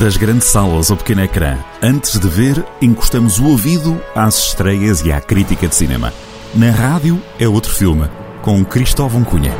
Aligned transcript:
Das 0.00 0.18
grandes 0.18 0.48
salas 0.48 0.90
ao 0.90 0.96
pequeno 0.96 1.22
ecrã, 1.22 1.58
antes 1.82 2.18
de 2.20 2.28
ver, 2.28 2.62
encostamos 2.82 3.38
o 3.38 3.46
ouvido 3.46 3.98
às 4.14 4.48
estreias 4.48 5.00
e 5.00 5.10
à 5.10 5.22
crítica 5.22 5.66
de 5.66 5.74
cinema. 5.74 6.12
Na 6.54 6.70
rádio 6.70 7.18
é 7.38 7.48
outro 7.48 7.72
filme, 7.72 8.06
com 8.42 8.62
Cristóvão 8.62 9.24
Cunha. 9.24 9.54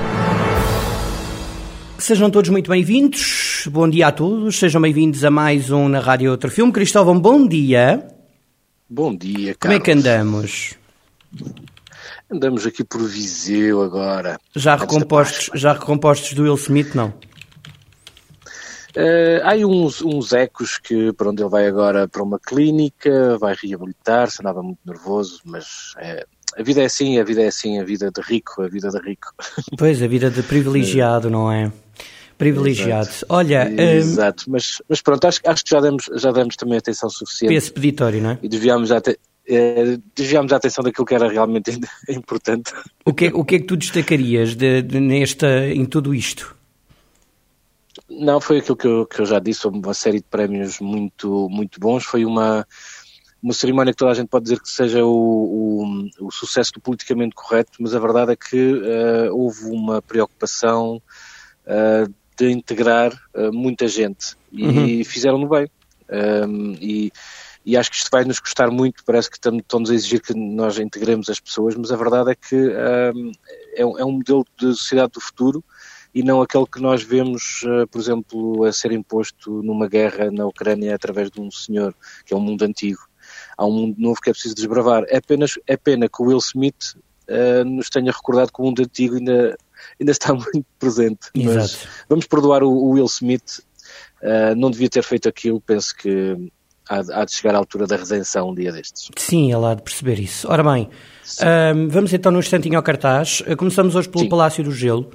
Sejam 1.96 2.28
todos 2.28 2.50
muito 2.50 2.70
bem-vindos. 2.70 3.66
Bom 3.70 3.88
dia 3.88 4.08
a 4.08 4.12
todos. 4.12 4.58
Sejam 4.58 4.82
bem-vindos 4.82 5.24
a 5.24 5.30
mais 5.30 5.70
um 5.70 5.88
Na 5.88 6.00
Rádio 6.00 6.30
Outro 6.30 6.50
Filme. 6.50 6.70
Cristóvão, 6.70 7.18
bom 7.18 7.48
dia. 7.48 8.06
Bom 8.90 9.16
dia, 9.16 9.54
Carlos. 9.54 9.58
Como 9.60 9.72
é 9.72 9.80
que 9.80 9.90
andamos? 9.90 10.74
Andamos 12.30 12.66
aqui 12.66 12.84
por 12.84 13.02
Viseu 13.08 13.80
agora. 13.82 14.38
Já 14.54 14.76
recompostos, 14.76 15.48
já 15.54 15.72
recompostos 15.72 16.34
do 16.34 16.42
Will 16.42 16.56
Smith, 16.56 16.94
não? 16.94 17.14
Uh, 18.96 19.44
há 19.44 19.50
aí 19.50 19.64
uns, 19.64 20.00
uns 20.00 20.32
ecos 20.32 20.78
que 20.78 21.12
para 21.12 21.28
onde 21.28 21.42
ele 21.42 21.50
vai 21.50 21.66
agora 21.66 22.08
para 22.08 22.22
uma 22.22 22.38
clínica, 22.38 23.36
vai 23.38 23.54
reabilitar-se, 23.54 24.40
andava 24.40 24.62
muito 24.62 24.78
nervoso, 24.86 25.40
mas 25.44 25.92
é, 25.98 26.26
a 26.56 26.62
vida 26.62 26.80
é 26.80 26.86
assim, 26.86 27.18
a 27.18 27.24
vida 27.24 27.42
é 27.42 27.48
assim, 27.48 27.78
a 27.78 27.84
vida 27.84 28.10
de 28.10 28.22
rico, 28.22 28.62
a 28.62 28.68
vida 28.68 28.88
de 28.88 28.98
rico. 28.98 29.34
Pois, 29.76 30.02
a 30.02 30.06
vida 30.06 30.30
de 30.30 30.42
privilegiado, 30.42 31.28
não 31.28 31.52
é? 31.52 31.70
Privilegiado. 32.38 33.08
Exato. 33.08 33.26
Olha. 33.28 33.70
Exato, 33.70 34.44
um, 34.48 34.52
mas, 34.52 34.82
mas 34.88 35.02
pronto, 35.02 35.26
acho, 35.26 35.40
acho 35.44 35.64
que 35.64 35.70
já 35.70 35.80
demos, 35.80 36.04
já 36.14 36.32
demos 36.32 36.56
também 36.56 36.78
atenção 36.78 37.10
suficiente. 37.10 37.54
Esse 37.54 37.70
peditório, 37.70 38.22
não 38.22 38.30
é? 38.30 38.38
E 38.42 38.48
desviámos 38.48 38.88
já. 38.88 39.00
Te, 39.00 39.18
é, 39.48 39.98
desviámos 40.14 40.52
a 40.52 40.56
atenção 40.56 40.82
daquilo 40.82 41.06
que 41.06 41.14
era 41.14 41.28
realmente 41.28 41.70
importante. 42.08 42.72
O 43.04 43.14
que, 43.14 43.28
o 43.28 43.44
que 43.44 43.56
é 43.56 43.58
que 43.60 43.64
tu 43.64 43.76
destacarias 43.76 44.56
de, 44.56 44.82
de, 44.82 44.98
nesta, 44.98 45.68
em 45.68 45.84
tudo 45.84 46.14
isto? 46.14 46.55
Não, 48.08 48.40
foi 48.40 48.58
aquilo 48.58 48.76
que 48.76 48.86
eu, 48.86 49.06
que 49.06 49.20
eu 49.20 49.26
já 49.26 49.38
disse, 49.38 49.66
uma 49.66 49.94
série 49.94 50.18
de 50.18 50.24
prémios 50.24 50.80
muito, 50.80 51.48
muito 51.48 51.80
bons. 51.80 52.04
Foi 52.04 52.24
uma, 52.24 52.66
uma 53.42 53.52
cerimónia 53.52 53.92
que 53.92 53.98
toda 53.98 54.10
a 54.10 54.14
gente 54.14 54.28
pode 54.28 54.44
dizer 54.44 54.60
que 54.60 54.68
seja 54.68 55.04
o, 55.04 55.08
o, 56.20 56.26
o 56.26 56.30
sucesso 56.30 56.72
do 56.72 56.80
politicamente 56.80 57.34
correto, 57.34 57.72
mas 57.80 57.94
a 57.94 57.98
verdade 57.98 58.32
é 58.32 58.36
que 58.36 58.72
uh, 58.72 59.34
houve 59.34 59.64
uma 59.66 60.02
preocupação 60.02 61.00
uh, 61.66 62.12
de 62.36 62.50
integrar 62.50 63.12
uh, 63.34 63.52
muita 63.52 63.88
gente 63.88 64.36
e 64.52 64.66
uhum. 64.66 65.04
fizeram-no 65.04 65.48
bem. 65.48 65.68
Um, 66.08 66.72
e, 66.80 67.12
e, 67.64 67.76
acho 67.76 67.90
que 67.90 67.96
isto 67.96 68.10
vai 68.12 68.24
nos 68.24 68.38
custar 68.38 68.70
muito. 68.70 69.04
Parece 69.04 69.28
que 69.28 69.38
estamos 69.38 69.90
a 69.90 69.94
exigir 69.94 70.20
que 70.20 70.34
nós 70.34 70.78
integremos 70.78 71.28
as 71.28 71.40
pessoas, 71.40 71.74
mas 71.74 71.90
a 71.90 71.96
verdade 71.96 72.30
é 72.30 72.34
que 72.34 72.54
um, 72.56 73.32
é, 73.74 73.80
é 73.80 74.04
um 74.04 74.12
modelo 74.12 74.46
de 74.56 74.66
sociedade 74.74 75.12
do 75.12 75.20
futuro 75.20 75.64
e 76.16 76.22
não 76.22 76.40
aquele 76.40 76.64
que 76.64 76.80
nós 76.80 77.02
vemos, 77.02 77.62
uh, 77.64 77.86
por 77.88 78.00
exemplo, 78.00 78.64
a 78.64 78.72
ser 78.72 78.90
imposto 78.90 79.62
numa 79.62 79.86
guerra 79.86 80.30
na 80.30 80.46
Ucrânia 80.46 80.94
através 80.94 81.30
de 81.30 81.38
um 81.38 81.50
senhor, 81.50 81.94
que 82.24 82.32
é 82.32 82.36
um 82.36 82.40
mundo 82.40 82.62
antigo. 82.62 83.00
Há 83.54 83.66
um 83.66 83.70
mundo 83.70 83.96
novo 83.98 84.18
que 84.22 84.30
é 84.30 84.32
preciso 84.32 84.54
desbravar. 84.54 85.04
É, 85.08 85.18
apenas, 85.18 85.58
é 85.66 85.76
pena 85.76 86.08
que 86.08 86.22
o 86.22 86.28
Will 86.28 86.38
Smith 86.38 86.96
uh, 87.28 87.62
nos 87.66 87.90
tenha 87.90 88.10
recordado 88.10 88.50
que 88.50 88.62
o 88.62 88.64
mundo 88.64 88.80
antigo 88.80 89.16
ainda, 89.16 89.58
ainda 90.00 90.10
está 90.10 90.32
muito 90.32 90.64
presente. 90.78 91.28
Exato. 91.34 91.54
Mas 91.54 91.88
vamos 92.08 92.26
perdoar 92.26 92.62
o, 92.62 92.70
o 92.70 92.92
Will 92.92 93.04
Smith, 93.04 93.60
uh, 94.22 94.54
não 94.56 94.70
devia 94.70 94.88
ter 94.88 95.02
feito 95.02 95.28
aquilo, 95.28 95.60
penso 95.60 95.94
que 95.94 96.50
há, 96.88 97.26
de 97.26 97.34
chegar 97.34 97.54
à 97.54 97.58
altura 97.58 97.86
da 97.86 97.96
redenção 97.96 98.48
um 98.48 98.54
dia 98.54 98.72
destes. 98.72 99.10
Sim, 99.18 99.52
ele 99.52 99.66
há 99.66 99.74
de 99.74 99.82
perceber 99.82 100.18
isso. 100.18 100.50
Ora 100.50 100.64
bem, 100.64 100.88
vamos 101.90 102.10
então 102.14 102.32
num 102.32 102.38
instantinho 102.38 102.78
ao 102.78 102.82
cartaz. 102.82 103.42
Começamos 103.58 103.94
hoje 103.94 104.08
pelo 104.08 104.24
Sim. 104.24 104.30
Palácio 104.30 104.64
do 104.64 104.72
Gelo. 104.72 105.10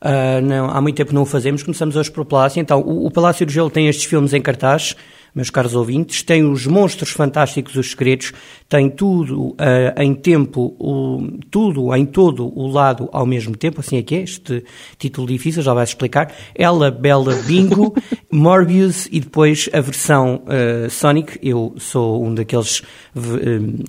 Uh, 0.00 0.40
não, 0.40 0.70
há 0.70 0.80
muito 0.80 0.96
tempo 0.96 1.12
não 1.12 1.22
o 1.22 1.26
fazemos, 1.26 1.62
começamos 1.62 1.96
hoje 1.96 2.10
pelo 2.10 2.24
Palácio. 2.24 2.60
Então, 2.60 2.80
o, 2.80 3.06
o, 3.06 3.10
Palácio 3.10 3.44
do 3.44 3.50
Gelo 3.50 3.70
tem 3.70 3.88
estes 3.88 4.04
filmes 4.04 4.32
em 4.32 4.40
cartaz, 4.40 4.94
meus 5.34 5.50
caros 5.50 5.74
ouvintes, 5.74 6.22
tem 6.22 6.44
os 6.44 6.66
Monstros 6.66 7.10
Fantásticos, 7.10 7.74
os 7.74 7.90
Segredos, 7.90 8.32
tem 8.68 8.88
tudo 8.88 9.48
uh, 9.48 9.56
em 9.96 10.14
tempo, 10.14 10.76
o, 10.78 11.38
tudo 11.50 11.94
em 11.94 12.06
todo 12.06 12.46
o 12.56 12.68
lado 12.68 13.08
ao 13.12 13.26
mesmo 13.26 13.56
tempo, 13.56 13.80
assim 13.80 13.96
é 13.96 14.02
que 14.02 14.14
é, 14.14 14.22
este 14.22 14.64
título 14.98 15.26
difícil, 15.26 15.62
já 15.62 15.74
vais 15.74 15.88
explicar. 15.90 16.32
Ela, 16.54 16.90
Bela, 16.90 17.34
Bingo, 17.46 17.92
Morbius 18.30 19.08
e 19.10 19.18
depois 19.18 19.68
a 19.72 19.80
versão 19.80 20.42
uh, 20.44 20.88
Sonic, 20.88 21.38
eu 21.42 21.74
sou 21.78 22.24
um 22.24 22.34
daqueles 22.34 22.82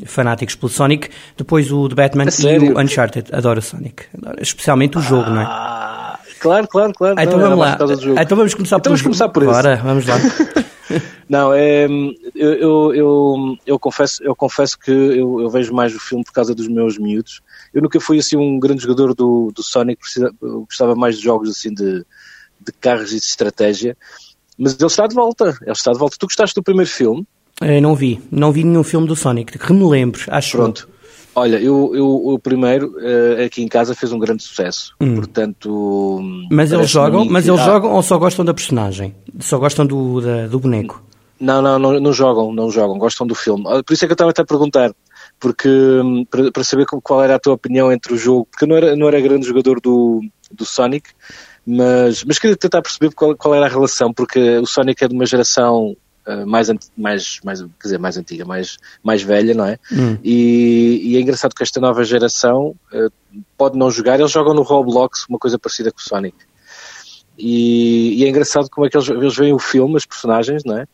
fanáticos 0.05 0.55
pelo 0.55 0.69
Sonic, 0.69 1.09
depois 1.37 1.71
o 1.71 1.87
de 1.87 1.93
Batman 1.93 2.25
e 2.25 2.69
o 2.71 2.79
Uncharted, 2.79 3.29
adoro 3.31 3.61
Sonic, 3.61 4.05
adoro, 4.17 4.41
especialmente 4.41 4.97
o 4.97 5.01
jogo, 5.01 5.29
não 5.29 5.41
é? 5.41 5.88
Claro, 6.39 6.67
claro, 6.67 6.93
claro. 6.93 7.15
Ah, 7.17 7.23
então 7.23 7.37
não, 7.37 7.49
vamos 7.49 7.59
lá. 7.59 7.77
Então 8.21 8.37
vamos 8.37 8.53
começar 8.53 8.77
então 8.77 8.79
por 8.79 8.89
vamos 8.89 9.01
começar 9.01 9.29
por 9.29 9.43
isso. 9.43 9.51
Bora, 9.51 9.75
vamos 9.77 10.05
lá. 10.05 10.15
não, 11.29 11.53
é, 11.53 11.85
eu, 12.35 12.53
eu, 12.53 12.95
eu, 12.95 13.57
eu, 13.65 13.79
confesso, 13.79 14.23
eu 14.23 14.35
confesso 14.35 14.79
que 14.79 14.91
eu, 14.91 15.41
eu, 15.41 15.49
vejo 15.49 15.73
mais 15.73 15.93
o 15.93 15.99
filme 15.99 16.23
por 16.23 16.33
causa 16.33 16.55
dos 16.55 16.67
meus 16.67 16.97
miúdos. 16.97 17.41
Eu 17.73 17.81
nunca 17.81 17.99
fui 17.99 18.19
assim 18.19 18.37
um 18.37 18.59
grande 18.59 18.81
jogador 18.81 19.13
do, 19.13 19.51
do 19.53 19.63
Sonic, 19.63 20.01
eu 20.41 20.61
gostava 20.61 20.95
mais 20.95 21.17
de 21.17 21.23
jogos 21.23 21.49
assim 21.49 21.73
de, 21.73 22.05
de 22.59 22.71
carros 22.79 23.11
e 23.11 23.19
de 23.19 23.25
estratégia. 23.25 23.97
Mas 24.57 24.73
ele 24.73 24.85
está 24.85 25.07
de 25.07 25.15
volta, 25.15 25.57
ele 25.61 25.71
está 25.71 25.91
de 25.91 25.99
volta. 25.99 26.17
Tu 26.19 26.25
gostaste 26.25 26.55
do 26.55 26.63
primeiro 26.63 26.89
filme? 26.89 27.25
Eu 27.61 27.81
não 27.81 27.95
vi, 27.95 28.21
não 28.31 28.51
vi 28.51 28.63
nenhum 28.63 28.83
filme 28.83 29.07
do 29.07 29.15
Sonic, 29.15 29.57
que 29.57 29.73
me 29.73 29.85
lembro, 29.85 30.21
acho. 30.27 30.57
Pronto. 30.57 30.89
Olha, 31.39 31.55
eu, 31.55 31.91
eu, 31.95 32.05
o 32.05 32.37
primeiro 32.37 32.93
uh, 32.97 33.45
aqui 33.45 33.63
em 33.63 33.67
casa 33.67 33.95
fez 33.95 34.11
um 34.11 34.19
grande 34.19 34.43
sucesso, 34.43 34.93
hum. 34.99 35.15
portanto. 35.15 36.19
Mas 36.51 36.73
eles 36.73 36.89
jogam, 36.89 37.23
mas 37.23 37.47
eles 37.47 37.63
jogam 37.63 37.93
ou 37.93 38.03
só 38.03 38.17
gostam 38.17 38.43
da 38.43 38.53
personagem? 38.53 39.15
Só 39.39 39.57
gostam 39.57 39.85
do, 39.85 40.19
da, 40.19 40.47
do 40.47 40.59
boneco? 40.59 41.01
Não, 41.39 41.61
não, 41.61 41.79
não, 41.79 41.97
não, 41.97 42.11
jogam, 42.11 42.53
não 42.53 42.69
jogam, 42.69 42.97
gostam 42.97 43.25
do 43.25 43.33
filme. 43.33 43.63
Por 43.85 43.93
isso 43.93 44.03
é 44.03 44.07
que 44.07 44.11
eu 44.11 44.15
estava 44.15 44.31
até 44.31 44.41
a 44.41 44.45
perguntar, 44.45 44.91
porque 45.39 45.69
hum, 45.69 46.25
para, 46.29 46.51
para 46.51 46.63
saber 46.65 46.85
qual 46.85 47.23
era 47.23 47.35
a 47.35 47.39
tua 47.39 47.53
opinião 47.53 47.89
entre 47.89 48.13
o 48.13 48.17
jogo, 48.17 48.45
porque 48.51 48.65
eu 48.65 48.67
não 48.67 48.75
era, 48.75 48.95
não 48.97 49.07
era 49.07 49.21
grande 49.21 49.47
jogador 49.47 49.79
do, 49.79 50.19
do 50.51 50.65
Sonic, 50.65 51.09
mas, 51.65 52.25
mas 52.25 52.37
queria 52.37 52.57
tentar 52.57 52.81
perceber 52.81 53.13
qual, 53.13 53.33
qual 53.37 53.55
era 53.55 53.65
a 53.65 53.69
relação, 53.69 54.13
porque 54.13 54.57
o 54.57 54.65
Sonic 54.65 55.05
é 55.05 55.07
de 55.07 55.15
uma 55.15 55.25
geração 55.25 55.95
mais, 56.45 56.69
mais, 56.97 57.39
mais, 57.43 57.61
quer 57.61 57.83
dizer, 57.83 57.99
mais 57.99 58.17
antiga, 58.17 58.45
mais, 58.45 58.77
mais 59.03 59.21
velha, 59.21 59.53
não 59.53 59.65
é? 59.65 59.79
Hum. 59.91 60.17
E, 60.23 61.01
e, 61.03 61.17
é 61.17 61.21
engraçado 61.21 61.53
que 61.53 61.63
esta 61.63 61.79
nova 61.79 62.03
geração 62.03 62.75
uh, 62.93 63.41
pode 63.57 63.77
não 63.77 63.89
jogar, 63.89 64.19
eles 64.19 64.31
jogam 64.31 64.53
no 64.53 64.61
Roblox 64.61 65.25
uma 65.27 65.39
coisa 65.39 65.57
parecida 65.57 65.91
com 65.91 65.99
o 65.99 66.01
Sonic. 66.01 66.37
E, 67.37 68.19
e, 68.19 68.25
é 68.25 68.29
engraçado 68.29 68.69
como 68.69 68.85
é 68.85 68.89
que 68.89 68.97
eles, 68.97 69.07
eles 69.09 69.35
veem 69.35 69.53
o 69.53 69.59
filme, 69.59 69.95
as 69.95 70.05
personagens, 70.05 70.63
não 70.65 70.77
é? 70.77 70.85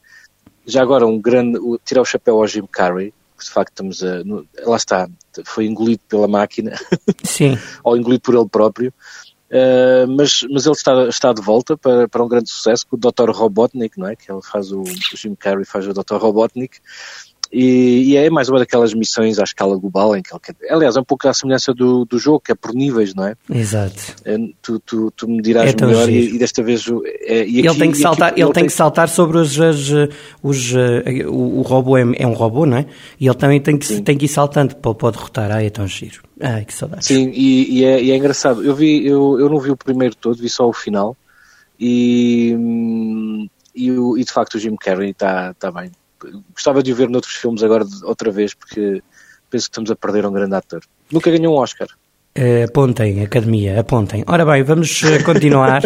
Já 0.65 0.81
agora, 0.81 1.05
um 1.05 1.19
grande. 1.19 1.57
O, 1.59 1.77
tirar 1.77 2.01
o 2.01 2.05
chapéu 2.05 2.37
ao 2.37 2.47
Jim 2.47 2.67
Carrey, 2.71 3.13
que 3.37 3.45
de 3.45 3.51
facto 3.51 3.71
estamos 3.71 4.03
a. 4.03 4.23
No, 4.23 4.47
lá 4.63 4.77
está, 4.77 5.07
foi 5.43 5.65
engolido 5.65 6.01
pela 6.07 6.27
máquina. 6.27 6.79
Sim. 7.23 7.57
ou 7.83 7.97
engolido 7.97 8.21
por 8.21 8.35
ele 8.35 8.47
próprio. 8.47 8.93
Uh, 9.49 10.07
mas, 10.07 10.41
mas 10.49 10.65
ele 10.65 10.75
está, 10.75 11.07
está 11.07 11.33
de 11.33 11.41
volta 11.41 11.77
para, 11.77 12.07
para 12.07 12.23
um 12.23 12.27
grande 12.27 12.49
sucesso 12.49 12.85
com 12.87 12.95
o 12.95 12.99
Dr. 12.99 13.29
Robotnik, 13.29 13.97
não 13.97 14.07
é? 14.07 14.15
Que 14.15 14.31
ele 14.31 14.41
faz 14.41 14.71
o, 14.71 14.81
o 14.81 15.17
Jim 15.17 15.35
Carrey 15.35 15.65
faz 15.65 15.87
o 15.87 15.93
Dr. 15.93 16.15
Robotnik. 16.15 16.79
E, 17.51 18.11
e, 18.11 18.17
é 18.17 18.29
mais 18.29 18.49
uma 18.49 18.59
daquelas 18.59 18.93
missões 18.93 19.39
à 19.39 19.43
escala 19.43 19.77
global 19.77 20.15
em 20.15 20.21
que 20.21 20.33
ele 20.33 20.39
quer. 20.39 20.55
Aliás, 20.69 20.95
é 20.95 20.99
um 20.99 21.03
pouco 21.03 21.27
a 21.27 21.33
semelhança 21.33 21.73
do, 21.73 22.05
do 22.05 22.17
jogo, 22.17 22.39
que 22.39 22.51
é 22.51 22.55
por 22.55 22.73
níveis, 22.73 23.13
não 23.13 23.25
é? 23.25 23.35
Exato. 23.49 24.15
É, 24.25 24.37
tu, 24.61 24.79
tu, 24.79 25.11
tu 25.11 25.27
me 25.27 25.41
dirás 25.41 25.73
é 25.73 25.85
melhor 25.85 26.09
e, 26.09 26.35
e, 26.35 26.39
desta 26.39 26.63
vez. 26.63 26.85
É, 27.21 27.45
e 27.45 27.59
ele 27.59 27.67
aqui, 27.67 27.79
tem 27.79 27.91
que 27.91 27.97
saltar, 27.97 28.29
aqui, 28.29 28.39
ele, 28.39 28.47
ele 28.47 28.53
tem, 28.53 28.63
tem 28.63 28.67
que 28.67 28.73
saltar 28.73 29.09
sobre 29.09 29.37
os. 29.37 29.57
os, 29.57 29.91
os 30.41 30.73
o, 31.27 31.59
o 31.59 31.61
robô 31.61 31.97
é, 31.97 32.03
é, 32.17 32.27
um 32.27 32.33
robô, 32.33 32.65
não 32.65 32.77
é? 32.77 32.85
E 33.19 33.27
ele 33.27 33.35
também 33.35 33.61
tem 33.61 33.77
que, 33.77 34.01
tem 34.01 34.17
que 34.17 34.25
ir 34.25 34.29
saltando 34.29 34.75
para, 34.75 34.93
para 34.93 35.11
derrotar. 35.11 35.51
Ai, 35.51 35.67
é 35.67 35.69
tão 35.69 35.87
giro. 35.87 36.23
Ai, 36.39 36.65
que 36.65 36.73
saudades. 36.73 37.07
Sim, 37.07 37.31
e, 37.33 37.79
e, 37.79 37.85
é, 37.85 38.01
e 38.01 38.11
é 38.11 38.15
engraçado. 38.15 38.63
Eu, 38.63 38.75
vi, 38.75 39.05
eu, 39.05 39.39
eu 39.39 39.49
não 39.49 39.59
vi 39.59 39.71
o 39.71 39.77
primeiro 39.77 40.15
todo, 40.15 40.37
vi 40.37 40.49
só 40.49 40.67
o 40.67 40.73
final. 40.73 41.15
E, 41.79 42.55
e, 43.75 43.89
e 43.89 44.23
de 44.23 44.31
facto 44.31 44.55
o 44.55 44.59
Jim 44.59 44.75
Carrey 44.75 45.11
está 45.11 45.53
tá 45.53 45.71
bem 45.71 45.91
gostava 46.53 46.83
de 46.83 46.91
o 46.91 46.95
ver 46.95 47.09
noutros 47.09 47.35
filmes 47.35 47.63
agora 47.63 47.85
outra 48.03 48.31
vez, 48.31 48.53
porque 48.53 49.01
penso 49.49 49.65
que 49.65 49.71
estamos 49.71 49.91
a 49.91 49.95
perder 49.95 50.25
um 50.25 50.33
grande 50.33 50.55
ator. 50.55 50.81
Nunca 51.11 51.31
ganhou 51.31 51.55
um 51.55 51.57
Oscar. 51.57 51.87
Uh, 52.37 52.65
apontem, 52.65 53.23
academia, 53.23 53.79
apontem. 53.79 54.21
Ora 54.27 54.45
bem, 54.45 54.61
vamos 54.61 55.01
eh, 55.05 55.23
continuar. 55.23 55.81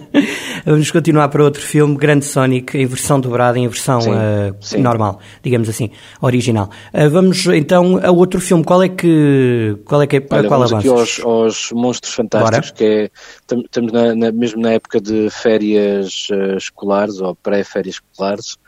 vamos 0.66 0.90
continuar 0.90 1.30
para 1.30 1.42
outro 1.42 1.62
filme, 1.62 1.96
Grande 1.96 2.26
Sonic, 2.26 2.76
em 2.76 2.84
versão 2.84 3.18
dobrada, 3.18 3.58
em 3.58 3.66
versão 3.66 4.02
sim, 4.02 4.10
uh, 4.10 4.54
sim. 4.60 4.82
normal, 4.82 5.18
digamos 5.42 5.66
assim, 5.66 5.90
original. 6.20 6.68
Uh, 6.92 7.08
vamos 7.08 7.46
então 7.46 7.98
a 8.04 8.10
outro 8.10 8.38
filme. 8.38 8.62
Qual 8.64 8.82
é 8.82 8.90
que 8.90 9.78
qual 9.86 10.02
é 10.02 10.06
que 10.06 10.18
é, 10.18 10.26
Olha, 10.30 10.46
qual 10.46 10.60
vamos 10.60 10.74
aqui 10.74 10.88
aos, 10.88 11.20
aos 11.20 11.72
Monstros 11.72 12.12
Fantásticos, 12.12 12.70
Bora. 12.70 12.76
que 12.76 12.84
é 12.84 13.10
estamos 13.64 13.90
na, 13.90 14.14
na, 14.14 14.30
mesmo 14.30 14.60
na 14.60 14.72
época 14.72 15.00
de 15.00 15.30
férias 15.30 16.28
escolares 16.58 17.18
ou 17.18 17.34
pré-férias 17.34 17.94
escolares 17.94 18.58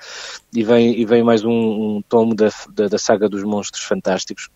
e 0.54 0.64
vem 0.64 0.98
e 0.98 1.04
vem 1.04 1.22
mais 1.22 1.44
um, 1.44 1.50
um 1.50 2.02
tomo 2.08 2.34
da, 2.34 2.48
da, 2.74 2.88
da 2.88 2.98
saga 2.98 3.28
dos 3.28 3.44
Monstros 3.44 3.84
Fantásticos 3.84 4.48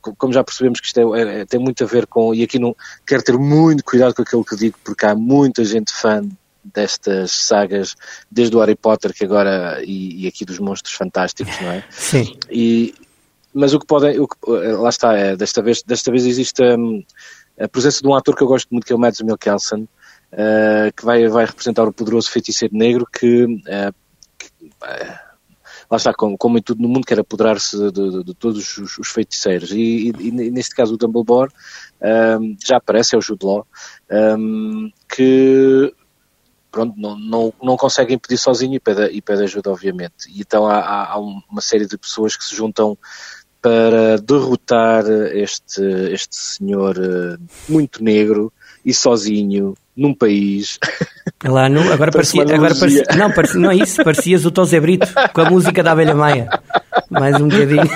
como 0.00 0.32
já 0.32 0.44
percebemos 0.44 0.80
que 0.80 0.86
isto 0.86 1.14
é, 1.14 1.40
é, 1.40 1.44
tem 1.44 1.58
muito 1.58 1.82
a 1.82 1.86
ver 1.86 2.06
com, 2.06 2.34
e 2.34 2.42
aqui 2.42 2.58
não 2.58 2.74
quero 3.06 3.22
ter 3.22 3.36
muito 3.36 3.84
cuidado 3.84 4.14
com 4.14 4.22
aquilo 4.22 4.44
que 4.44 4.56
digo, 4.56 4.78
porque 4.84 5.04
há 5.06 5.14
muita 5.14 5.64
gente 5.64 5.92
fã 5.92 6.22
destas 6.64 7.32
sagas, 7.32 7.94
desde 8.30 8.56
o 8.56 8.60
Harry 8.60 8.76
Potter, 8.76 9.12
que 9.12 9.24
agora, 9.24 9.82
e, 9.84 10.24
e 10.24 10.28
aqui 10.28 10.44
dos 10.44 10.58
Monstros 10.58 10.94
Fantásticos, 10.94 11.60
não 11.60 11.72
é? 11.72 11.84
Sim. 11.90 12.36
E, 12.50 12.94
mas 13.52 13.74
o 13.74 13.78
que 13.78 13.86
podem, 13.86 14.18
o 14.18 14.26
que, 14.26 14.36
lá 14.46 14.88
está, 14.88 15.16
é, 15.16 15.36
desta 15.36 15.62
vez, 15.62 15.82
desta 15.82 16.10
vez 16.10 16.24
existe 16.24 16.62
um, 16.62 17.04
a 17.58 17.68
presença 17.68 18.00
de 18.00 18.08
um 18.08 18.14
ator 18.14 18.34
que 18.34 18.42
eu 18.42 18.48
gosto 18.48 18.68
muito, 18.70 18.86
que 18.86 18.92
é 18.92 18.96
o 18.96 18.98
Mads 18.98 19.20
Mikkelsen, 19.20 19.82
uh, 19.82 20.92
que 20.96 21.04
vai, 21.04 21.26
vai 21.28 21.44
representar 21.44 21.86
o 21.86 21.92
poderoso 21.92 22.30
feiticeiro 22.30 22.76
negro 22.76 23.06
que, 23.06 23.44
uh, 23.44 23.94
que 24.38 24.46
uh, 24.66 25.23
lá 25.90 25.96
está, 25.96 26.12
como, 26.12 26.36
como 26.36 26.58
em 26.58 26.62
tudo 26.62 26.82
no 26.82 26.88
mundo, 26.88 27.06
quer 27.06 27.20
apoderar-se 27.20 27.76
de, 27.76 27.92
de, 27.92 28.24
de, 28.24 28.34
todos 28.34 28.78
os, 28.78 28.98
os 28.98 29.08
feiticeiros. 29.08 29.70
E, 29.72 30.10
e, 30.10 30.28
e, 30.28 30.50
neste 30.50 30.74
caso 30.74 30.94
o 30.94 30.96
Dumbledore 30.96 31.50
um, 32.40 32.56
já 32.64 32.76
aparece, 32.76 33.14
é 33.14 33.18
o 33.18 33.22
Jude 33.22 33.44
Law, 33.44 33.66
um, 34.38 34.90
que 35.08 35.94
pronto, 36.70 36.98
não, 36.98 37.16
não, 37.16 37.54
não 37.62 37.76
consegue 37.76 38.14
impedir 38.14 38.36
sozinho 38.36 38.74
e 38.74 38.80
pede, 38.80 39.06
e 39.12 39.22
pede 39.22 39.44
ajuda, 39.44 39.70
obviamente. 39.70 40.28
E 40.28 40.40
então 40.40 40.66
há, 40.66 40.78
há, 40.78 41.12
há 41.12 41.18
uma 41.18 41.60
série 41.60 41.86
de 41.86 41.96
pessoas 41.96 42.36
que 42.36 42.44
se 42.44 42.54
juntam 42.56 42.98
para 43.62 44.18
derrotar 44.18 45.06
este, 45.32 45.80
este 46.12 46.36
senhor 46.36 46.98
eh, 46.98 47.38
muito 47.66 48.04
negro 48.04 48.52
e 48.84 48.92
sozinho 48.92 49.74
num 49.96 50.14
país. 50.14 50.78
Lá 51.44 51.68
no, 51.68 51.92
agora 51.92 52.10
parecia, 52.10 52.42
agora 52.42 52.74
parecia, 52.74 53.04
não, 53.16 53.30
parecia, 53.32 53.60
não 53.60 53.70
é 53.70 53.76
isso, 53.76 54.02
parecias 54.02 54.44
o 54.44 54.50
Tosé 54.50 54.80
Brito 54.80 55.06
com 55.32 55.40
a 55.40 55.50
música 55.50 55.82
da 55.82 55.92
Abelha 55.92 56.14
Maia. 56.14 56.48
Mais 57.10 57.40
um 57.40 57.48
bocadinho. 57.48 57.88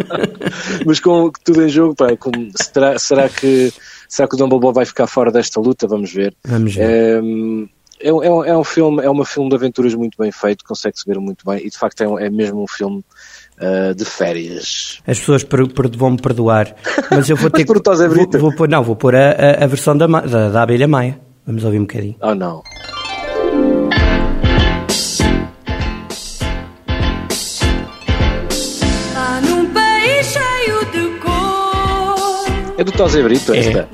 Mas 0.86 1.00
com 1.00 1.30
tudo 1.44 1.64
em 1.64 1.68
jogo, 1.68 1.94
pá, 1.94 2.16
com, 2.16 2.30
será, 2.54 2.98
será, 2.98 3.28
que, 3.28 3.72
será 4.08 4.28
que 4.28 4.34
o 4.34 4.38
Dumbledore 4.38 4.74
vai 4.74 4.84
ficar 4.84 5.06
fora 5.06 5.32
desta 5.32 5.60
luta? 5.60 5.86
Vamos 5.86 6.12
ver. 6.12 6.34
Vamos 6.44 6.74
ver. 6.74 7.22
É, 8.00 8.08
é, 8.08 8.10
é, 8.10 8.50
é 8.50 8.56
um 8.56 8.64
filme, 8.64 9.02
é 9.02 9.10
uma 9.10 9.24
filme 9.24 9.48
de 9.48 9.56
aventuras 9.56 9.94
muito 9.94 10.16
bem 10.18 10.30
feito, 10.30 10.64
consegue-se 10.64 11.04
ver 11.06 11.18
muito 11.18 11.44
bem 11.46 11.64
e 11.64 11.70
de 11.70 11.78
facto 11.78 12.02
é, 12.02 12.26
é 12.26 12.30
mesmo 12.30 12.62
um 12.62 12.66
filme 12.66 13.04
uh, 13.60 13.94
de 13.94 14.04
férias. 14.04 15.00
As 15.06 15.18
pessoas 15.18 15.44
per, 15.44 15.66
per, 15.68 15.90
vão-me 15.96 16.20
perdoar, 16.20 16.74
mas 17.10 17.28
eu 17.30 17.36
vou 17.36 17.48
ter 17.50 17.64
que. 17.64 17.72
Vou, 17.72 18.40
vou 18.40 18.54
pôr, 18.54 18.68
não, 18.68 18.82
vou 18.82 18.96
pôr 18.96 19.14
a, 19.14 19.30
a, 19.30 19.64
a 19.64 19.66
versão 19.66 19.96
da, 19.96 20.06
da, 20.06 20.50
da 20.50 20.62
Abelha 20.62 20.88
Maia. 20.88 21.20
Vamos 21.46 21.64
ouvir 21.64 21.78
um 21.78 21.82
bocadinho. 21.82 22.16
Oh, 22.20 22.34
não. 22.34 22.62
É 32.78 32.84
do 32.84 32.92
Tosé 32.92 33.22
Brito 33.22 33.54
esta? 33.54 33.88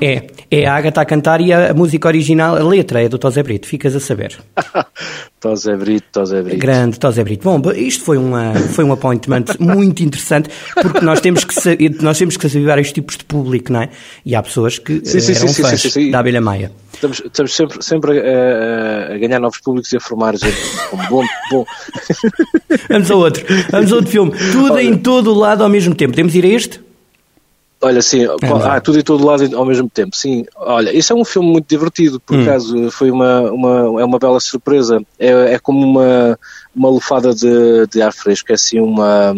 É, 0.00 0.14
é 0.14 0.39
a 0.52 0.74
Agatha 0.74 1.00
a 1.00 1.04
cantar 1.04 1.40
e 1.40 1.52
a, 1.52 1.70
a, 1.70 1.74
música 1.74 2.08
original, 2.08 2.56
a 2.56 2.62
letra 2.62 3.02
é 3.02 3.08
do 3.08 3.18
Tosé 3.18 3.42
Brito, 3.42 3.68
ficas 3.68 3.94
a 3.94 4.00
saber. 4.00 4.36
Tosé 5.40 5.76
Brito, 5.76 6.06
Tosé 6.12 6.42
Brito. 6.42 6.58
Grande 6.58 6.98
Tosé 6.98 7.22
Brito. 7.22 7.44
Bom, 7.44 7.70
isto 7.72 8.04
foi, 8.04 8.18
uma, 8.18 8.52
foi 8.54 8.84
um 8.84 8.92
appointment 8.92 9.44
muito 9.60 10.02
interessante, 10.02 10.50
porque 10.74 11.00
nós 11.00 11.20
temos 11.20 11.44
que 11.44 11.54
nós 12.02 12.18
temos 12.18 12.36
que 12.36 12.48
saber 12.48 12.66
vários 12.66 12.92
tipos 12.92 13.16
de 13.16 13.24
público, 13.24 13.72
não 13.72 13.82
é? 13.82 13.90
E 14.26 14.34
há 14.34 14.42
pessoas 14.42 14.78
que 14.78 15.00
sim, 15.04 15.20
sim, 15.20 15.32
eram 15.32 15.48
sim, 15.48 15.62
fãs 15.62 15.80
sim, 15.80 15.90
sim, 15.90 16.10
da 16.10 16.18
Abelha 16.18 16.40
Maia. 16.40 16.72
Estamos, 16.92 17.22
estamos 17.24 17.54
sempre, 17.54 17.82
sempre 17.82 18.20
a, 18.20 19.14
a, 19.14 19.18
ganhar 19.18 19.38
novos 19.38 19.60
públicos 19.60 19.90
e 19.92 19.96
a 19.96 20.00
formar 20.00 20.36
gente 20.36 20.58
bom, 21.08 21.24
bom. 21.50 21.64
vamos 22.90 23.10
a 23.10 23.14
outro, 23.14 23.44
vamos 23.70 23.92
a 23.92 23.96
outro 23.96 24.10
filme. 24.10 24.32
Tudo 24.52 24.74
Olha. 24.74 24.82
em 24.82 24.98
todo 24.98 25.32
o 25.32 25.34
lado 25.34 25.62
ao 25.62 25.70
mesmo 25.70 25.94
tempo. 25.94 26.14
Temos 26.14 26.34
ir 26.34 26.44
a 26.44 26.48
este? 26.48 26.89
Olha, 27.82 28.02
sim, 28.02 28.24
é, 28.24 28.28
ah, 28.64 28.78
tudo 28.78 28.98
e 28.98 29.02
todo 29.02 29.24
lado 29.24 29.56
ao 29.56 29.64
mesmo 29.64 29.88
tempo. 29.88 30.14
Sim, 30.14 30.44
olha, 30.54 30.94
isso 30.94 31.14
é 31.14 31.16
um 31.16 31.24
filme 31.24 31.50
muito 31.50 31.66
divertido, 31.66 32.20
por 32.20 32.36
hum. 32.36 32.42
acaso 32.42 32.90
foi 32.90 33.10
uma, 33.10 33.40
uma, 33.50 34.00
é 34.02 34.04
uma 34.04 34.18
bela 34.18 34.38
surpresa. 34.38 35.02
É, 35.18 35.54
é 35.54 35.58
como 35.58 35.82
uma, 35.86 36.38
uma 36.76 36.90
lufada 36.90 37.34
de, 37.34 37.86
de 37.90 38.02
ar 38.02 38.12
fresco, 38.12 38.52
é 38.52 38.54
assim 38.54 38.78
uma. 38.80 39.34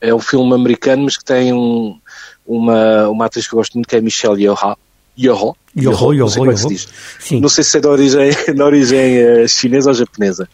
É 0.00 0.14
um 0.14 0.20
filme 0.20 0.54
americano, 0.54 1.02
mas 1.02 1.16
que 1.16 1.24
tem 1.24 1.52
um, 1.52 1.98
uma, 2.46 3.08
uma 3.08 3.26
atriz 3.26 3.48
que 3.48 3.54
eu 3.54 3.58
gosto 3.58 3.74
muito, 3.74 3.88
que 3.88 3.96
é 3.96 4.00
Michelle 4.00 4.40
Yeoh. 4.40 4.76
Yeoh? 5.18 5.56
Yeoh, 5.76 6.12
Yeoh, 6.12 6.18
não 6.18 6.28
sei 6.28 6.38
como 6.38 6.50
é 6.52 6.54
que 6.54 6.60
se 6.60 6.68
diz. 6.68 6.88
Sim. 7.18 7.40
Não 7.40 7.48
sei 7.48 7.64
se 7.64 7.78
é 7.78 7.80
da 7.80 7.90
origem, 7.90 8.30
da 8.54 8.64
origem 8.64 9.24
uh, 9.24 9.48
chinesa 9.48 9.90
ou 9.90 9.94
japonesa. 9.94 10.48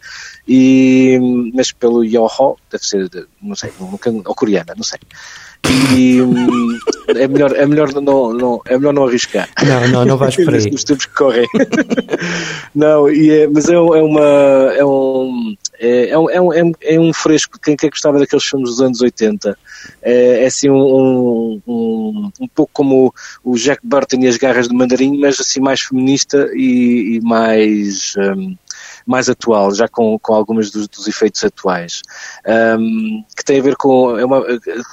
E, 0.47 1.19
mas 1.53 1.71
pelo 1.71 2.03
Yeoh, 2.03 2.57
deve 2.71 2.83
ser, 2.83 3.27
não 3.39 3.55
sei, 3.55 3.71
ou 3.79 4.33
coreana, 4.33 4.73
não 4.75 4.83
sei 4.83 4.97
e 5.95 6.21
hum, 6.21 6.77
é 7.07 7.27
melhor, 7.27 7.55
é 7.55 7.65
melhor 7.65 7.93
não, 7.93 8.33
não, 8.33 8.61
é 8.65 8.77
melhor 8.77 8.93
não 8.93 9.07
arriscar. 9.07 9.49
Não, 9.65 9.87
não, 9.89 10.05
não 10.05 10.17
vais 10.17 10.35
por 10.35 10.53
aí. 10.53 10.69
Nos 10.69 10.83
tempos 10.83 11.05
que 11.05 11.13
correm. 11.13 11.47
não, 12.73 13.09
e 13.09 13.31
é, 13.31 13.47
mas 13.47 13.69
é, 13.69 13.73
é 13.73 13.79
uma, 13.79 14.73
é 14.75 14.85
um, 14.85 15.55
é, 15.79 16.09
é, 16.09 16.17
um, 16.17 16.29
é, 16.29 16.41
um, 16.41 16.71
é 16.81 16.99
um 16.99 17.13
fresco, 17.13 17.59
quem 17.61 17.75
quer 17.75 17.89
gostava 17.89 18.19
daqueles 18.19 18.45
filmes 18.45 18.69
dos 18.69 18.81
anos 18.81 19.01
80, 19.01 19.57
é, 20.01 20.43
é 20.43 20.45
assim 20.45 20.69
um, 20.69 21.61
um, 21.67 22.31
um 22.39 22.47
pouco 22.47 22.71
como 22.73 23.13
o 23.43 23.55
Jack 23.55 23.81
Burton 23.83 24.21
e 24.21 24.27
as 24.27 24.37
garras 24.37 24.67
do 24.67 24.75
mandarim, 24.75 25.19
mas 25.19 25.39
assim 25.39 25.59
mais 25.59 25.81
feminista 25.81 26.49
e, 26.53 27.17
e 27.17 27.21
mais... 27.21 28.13
Um, 28.17 28.55
mais 29.05 29.29
atual, 29.29 29.73
já 29.73 29.87
com, 29.87 30.17
com 30.17 30.33
alguns 30.33 30.71
dos, 30.71 30.87
dos 30.87 31.07
efeitos 31.07 31.43
atuais, 31.43 32.01
um, 32.79 33.23
que 33.35 33.45
tem 33.45 33.59
a 33.59 33.63
ver 33.63 33.75
com. 33.75 34.17
É 34.17 34.25
uma, 34.25 34.43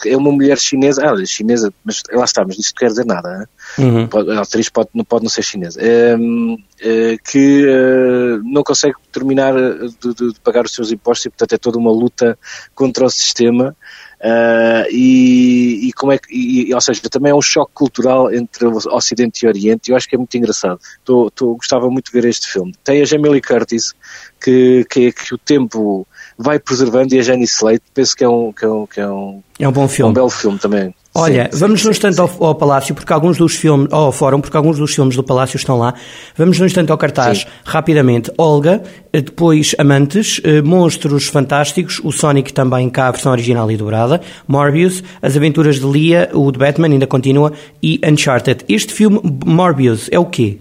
é 0.05 0.17
uma 0.17 0.31
mulher 0.31 0.59
chinesa, 0.59 1.11
ah, 1.11 1.25
chinesa, 1.25 1.73
mas 1.85 2.03
lá 2.13 2.25
está, 2.25 2.45
mas 2.45 2.59
isto 2.59 2.75
não 2.75 2.79
quer 2.79 2.89
dizer 2.89 3.07
nada. 3.07 3.49
Uhum. 3.79 4.09
A 4.37 4.43
atriz 4.43 4.69
pode, 4.69 4.91
não 4.93 5.05
pode 5.05 5.25
não 5.25 5.31
ser 5.31 5.43
chinesa, 5.43 5.81
um, 6.19 6.55
uh, 6.55 6.59
eh, 6.81 7.17
que 7.25 7.67
uh, 7.67 8.43
não 8.45 8.63
consegue 8.63 8.97
terminar 9.11 9.55
de, 9.55 10.15
de, 10.15 10.33
de, 10.33 10.41
pagar 10.41 10.65
os 10.65 10.73
seus 10.73 10.93
impostos 10.93 11.27
e, 11.27 11.31
portanto, 11.31 11.55
é 11.55 11.59
toda 11.59 11.79
uma 11.79 11.91
luta 11.91 12.39
contra 12.75 13.07
o 13.07 13.11
sistema. 13.11 13.77
Uh, 14.23 14.87
e, 14.89 15.89
e, 15.89 15.93
como 15.95 16.13
é 16.13 16.19
que, 16.19 16.33
e, 16.33 16.73
ou 16.73 16.81
seja, 16.81 17.03
também 17.11 17.33
é 17.33 17.35
um 17.35 17.43
choque 17.43 17.73
cultural 17.75 18.33
entre 18.33 18.67
Ocidente 18.67 19.45
e 19.45 19.49
Oriente, 19.49 19.89
e 19.89 19.93
eu 19.93 19.97
acho 19.97 20.09
que 20.09 20.15
é 20.15 20.19
muito 20.19 20.37
engraçado. 20.37 20.79
Tô, 21.05 21.29
tô, 21.29 21.57
gostava 21.57 21.91
muito 21.91 22.07
de 22.07 22.13
ver 22.13 22.29
este 22.29 22.47
filme. 22.47 22.73
Tem 22.85 23.03
a 23.03 23.05
Jamie 23.05 23.29
Lee 23.29 23.43
Curtis, 23.43 23.95
que, 24.43 24.85
que, 24.91 25.13
que 25.13 25.35
o 25.35 25.39
tempo 25.39 26.07
vai 26.37 26.59
preservando, 26.59 27.15
e 27.15 27.19
a 27.19 27.23
Jenny 27.23 27.45
Slate, 27.45 27.83
penso 27.95 28.17
que 28.17 28.25
é 28.25 28.29
um, 28.29 28.53
que 28.53 28.65
é 28.65 28.69
um, 28.69 28.87
que 28.87 29.01
é 29.01 29.09
um, 29.09 29.43
é 29.59 29.69
um 29.69 29.73
bom 29.73 29.87
filme. 29.87 30.11
um 30.11 30.15
belo 30.15 30.31
filme 30.31 30.59
também. 30.59 30.95
Olha, 31.15 31.51
sim, 31.53 31.59
vamos 31.59 31.81
sim, 31.81 31.87
num 31.87 31.91
instante 31.91 32.19
ao, 32.19 32.31
ao, 32.41 32.55
Palácio, 32.55 32.95
porque 32.95 33.13
alguns 33.13 33.37
dos 33.37 33.55
filmes, 33.55 33.87
ao 33.93 34.11
Fórum, 34.11 34.41
porque 34.41 34.57
alguns 34.57 34.79
dos 34.79 34.95
filmes 34.95 35.15
do 35.15 35.23
Palácio 35.23 35.59
estão 35.59 35.79
lá. 35.79 35.93
Vamos 36.37 36.59
num 36.59 36.65
instante 36.65 36.91
ao 36.91 36.97
cartaz, 36.97 37.41
sim. 37.41 37.47
rapidamente. 37.65 38.33
Olga, 38.39 38.83
eh, 39.13 39.21
depois 39.21 39.75
Amantes, 39.79 40.41
eh, 40.43 40.63
Monstros 40.63 41.27
Fantásticos, 41.27 42.01
o 42.03 42.11
Sonic 42.11 42.53
também 42.55 42.89
cá, 42.89 43.09
a 43.09 43.11
versão 43.11 43.31
original 43.31 43.71
e 43.71 43.77
dobrada, 43.77 44.23
Morbius, 44.49 45.05
As 45.21 45.37
Aventuras 45.37 45.79
de 45.79 45.87
Lia, 45.87 46.31
o 46.33 46.51
de 46.51 46.59
Batman 46.59 46.89
ainda 46.89 47.07
continua, 47.07 47.53
e 47.83 48.01
Uncharted. 48.03 48.65
Este 48.67 48.95
filme, 48.95 49.21
Morbius, 49.45 50.09
é 50.11 50.19
o 50.19 50.25
quê? 50.25 50.59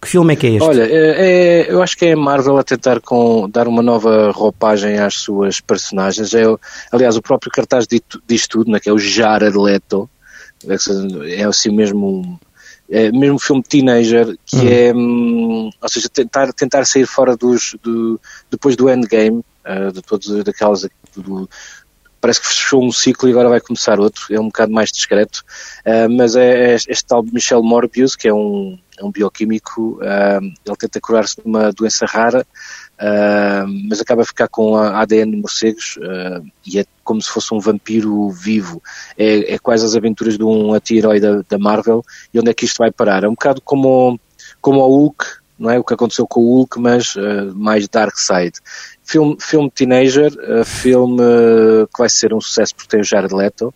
Que 0.00 0.08
filme 0.08 0.34
é 0.34 0.36
que 0.36 0.46
é 0.46 0.50
este? 0.50 0.68
Olha, 0.68 0.82
é, 0.82 1.64
é, 1.64 1.72
eu 1.72 1.82
acho 1.82 1.96
que 1.96 2.06
é 2.06 2.12
a 2.12 2.16
Marvel 2.16 2.58
a 2.58 2.62
tentar 2.62 3.00
com, 3.00 3.48
dar 3.48 3.66
uma 3.66 3.82
nova 3.82 4.30
roupagem 4.30 4.98
às 4.98 5.14
suas 5.14 5.60
personagens. 5.60 6.34
É, 6.34 6.42
aliás, 6.92 7.16
o 7.16 7.22
próprio 7.22 7.50
cartaz 7.50 7.86
diz 8.26 8.46
tudo, 8.46 8.70
né, 8.70 8.78
que 8.78 8.88
é 8.88 8.92
o 8.92 8.98
Jared 8.98 9.56
Leto. 9.56 10.08
É 11.28 11.44
assim 11.44 11.70
mesmo 11.70 12.38
é 12.88 13.10
mesmo 13.10 13.38
filme 13.38 13.62
teenager 13.62 14.36
que 14.44 14.56
uhum. 14.56 14.68
é 14.68 14.94
hum, 14.94 15.70
ou 15.80 15.88
seja 15.88 16.08
tentar 16.08 16.52
tentar 16.52 16.84
sair 16.84 17.06
fora 17.06 17.36
dos 17.36 17.76
do, 17.82 18.20
depois 18.50 18.76
do 18.76 18.88
endgame 18.88 19.44
uh, 19.64 19.92
de 19.92 20.00
todos 20.02 20.44
daquelas 20.44 20.86
do, 21.16 21.48
parece 22.20 22.40
que 22.40 22.48
fechou 22.48 22.82
um 22.82 22.92
ciclo 22.92 23.28
e 23.28 23.32
agora 23.32 23.48
vai 23.48 23.60
começar 23.60 24.00
outro 24.00 24.26
é 24.30 24.40
um 24.40 24.46
bocado 24.46 24.72
mais 24.72 24.90
discreto 24.90 25.44
uh, 25.86 26.10
mas 26.10 26.36
é, 26.36 26.72
é 26.72 26.74
este 26.74 27.04
tal 27.06 27.22
Michel 27.22 27.62
Morbius 27.62 28.16
que 28.16 28.28
é 28.28 28.34
um 28.34 28.78
é 28.98 29.04
um 29.04 29.10
bioquímico, 29.10 29.98
uh, 30.00 30.42
ele 30.42 30.76
tenta 30.78 31.00
curar-se 31.00 31.36
de 31.36 31.42
uma 31.46 31.70
doença 31.70 32.06
rara, 32.06 32.46
uh, 32.98 33.88
mas 33.88 34.00
acaba 34.00 34.22
a 34.22 34.24
ficar 34.24 34.48
com 34.48 34.76
a 34.76 35.00
ADN 35.00 35.32
de 35.32 35.36
morcegos 35.36 35.98
e 36.66 36.78
é 36.78 36.84
como 37.04 37.20
se 37.20 37.28
fosse 37.28 37.52
um 37.52 37.60
vampiro 37.60 38.30
vivo. 38.30 38.82
É, 39.16 39.54
é 39.54 39.58
quase 39.58 39.84
as 39.84 39.94
aventuras 39.94 40.38
de 40.38 40.44
um 40.44 40.72
anti-herói 40.72 41.20
da, 41.20 41.42
da, 41.48 41.58
Marvel 41.58 42.02
e 42.32 42.40
onde 42.40 42.50
é 42.50 42.54
que 42.54 42.64
isto 42.64 42.78
vai 42.78 42.90
parar. 42.90 43.24
É 43.24 43.28
um 43.28 43.32
bocado 43.32 43.60
como, 43.60 44.18
como 44.60 44.80
o 44.80 44.88
Hulk, 44.88 45.24
não 45.58 45.70
é? 45.70 45.78
O 45.78 45.84
que 45.84 45.94
aconteceu 45.94 46.26
com 46.26 46.40
o 46.40 46.56
Hulk, 46.56 46.78
mas 46.80 47.14
mais 47.54 47.88
dark 47.88 48.16
side. 48.16 48.58
Filme, 49.04 49.36
filme 49.40 49.70
teenager, 49.70 50.32
filme 50.64 51.22
que 51.92 51.98
vai 51.98 52.08
ser 52.08 52.34
um 52.34 52.40
sucesso 52.40 52.74
porque 52.74 52.90
tem 52.90 53.00
o 53.00 53.04
Jared 53.04 53.34
Leto. 53.34 53.72